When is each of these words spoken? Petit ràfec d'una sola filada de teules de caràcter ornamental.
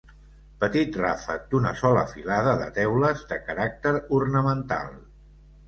Petit 0.61 0.95
ràfec 1.01 1.45
d'una 1.51 1.73
sola 1.83 2.07
filada 2.15 2.57
de 2.63 2.71
teules 2.79 3.23
de 3.35 3.39
caràcter 3.51 3.95
ornamental. 4.21 4.93